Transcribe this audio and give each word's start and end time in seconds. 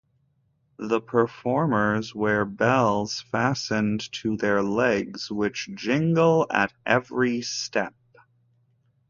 The 0.79 0.99
performers 0.99 2.15
wear 2.15 2.43
bells 2.43 3.21
fastened 3.29 4.11
to 4.13 4.35
their 4.35 4.63
legs 4.63 5.29
which 5.29 5.69
jingle 5.75 6.47
at 6.51 6.73
every 6.87 7.43
step. 7.43 7.93